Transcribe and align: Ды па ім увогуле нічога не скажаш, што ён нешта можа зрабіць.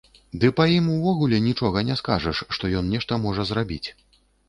Ды 0.43 0.47
па 0.59 0.65
ім 0.77 0.87
увогуле 0.93 1.43
нічога 1.49 1.85
не 1.91 1.99
скажаш, 2.01 2.43
што 2.57 2.75
ён 2.83 2.93
нешта 2.97 3.23
можа 3.31 3.51
зрабіць. 3.55 3.85